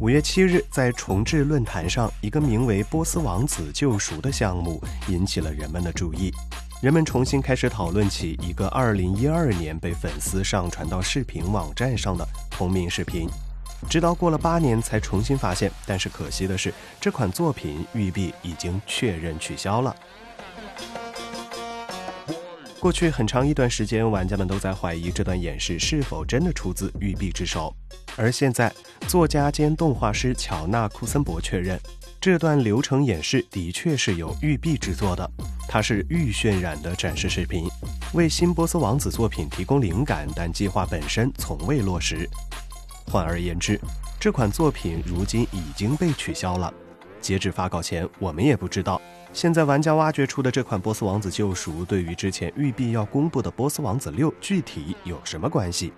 [0.00, 6.32] 五月七日，在重置论坛上，一个名为《波斯王子救赎》的项目引起了人们的注意。
[6.82, 13.28] 人们重新开始讨论起一个2012年被粉丝上传到视频网站上的同名视频，
[13.88, 15.70] 直到过了八年才重新发现。
[15.86, 19.94] 但是可惜的是，这款作品育碧已经确认取消了。
[22.84, 27.74] 过去很长一段时间，玩家们都在怀疑这段演示是否真的出自育碧之手。
[28.14, 28.70] 而现在，
[29.08, 31.80] 作家兼动画师乔纳·库森伯确认，
[32.20, 35.30] 这段流程演示的确是由育碧制作的。
[35.66, 37.66] 它是预渲染的展示视频，
[38.12, 42.28] 为新波斯王子作品提供灵感，但计划本身从未落实。
[43.06, 43.80] 换而言之，
[44.20, 46.70] 这款作品如今已经被取消了。
[47.24, 49.00] 截至发稿前，我们也不知道。
[49.32, 55.90] 现在玩家挖掘出的这款《波斯王子救赎》，对于之前育碧要公布的《波斯王子六》具体有什么关系？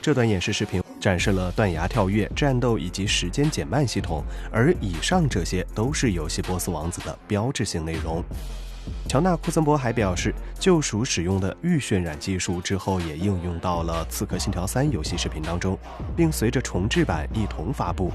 [0.00, 8.24] 这段演示视频展示了断崖跳跃、战斗以及时间减慢系统，而以上这些都是游戏《波斯王子》的标志性内容。
[9.08, 15.78] 乔纳·库森伯还表示，救赎使用的预渲染技术之后也应用到了《刺客信条三》游戏视频当中，
[16.16, 18.10] 并随着重制版一同发布。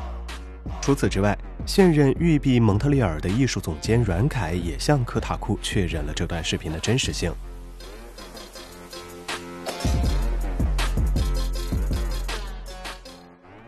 [0.82, 7.32] 除此之外，现任育碧蒙特利尔的艺术总监阮凯也向科塔库确认了这段视频的真实性。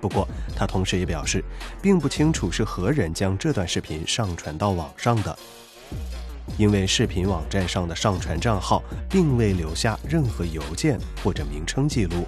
[0.02, 1.44] 不过，他同时也表示，
[1.82, 5.38] 并不清楚是何人将这段视频上传到网上的，
[6.58, 12.28] 因为视频网站上的上传账号并未留下任何邮件或者名称记录。